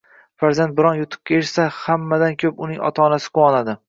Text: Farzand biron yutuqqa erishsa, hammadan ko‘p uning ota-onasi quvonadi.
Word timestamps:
Farzand 0.43 0.71
biron 0.77 0.95
yutuqqa 0.99 1.35
erishsa, 1.39 1.65
hammadan 1.81 2.39
ko‘p 2.45 2.65
uning 2.69 2.81
ota-onasi 2.89 3.31
quvonadi. 3.37 3.77